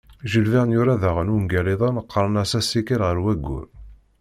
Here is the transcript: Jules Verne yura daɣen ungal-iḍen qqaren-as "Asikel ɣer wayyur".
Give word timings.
Jules 0.29 0.49
Verne 0.53 0.73
yura 0.75 0.95
daɣen 1.01 1.33
ungal-iḍen 1.35 2.01
qqaren-as 2.05 2.51
"Asikel 2.59 3.01
ɣer 3.03 3.17
wayyur". 3.23 3.65